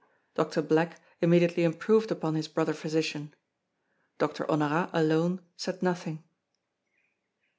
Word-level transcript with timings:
Doctor 0.33 0.63
Black 0.63 0.99
immediately 1.21 1.63
improved 1.63 2.09
upon 2.09 2.33
his 2.33 2.47
brother 2.47 2.73
physician. 2.73 3.35
Doctor 4.17 4.45
Honorat, 4.49 4.89
alone, 4.93 5.41
said 5.57 5.83
nothing. 5.83 6.23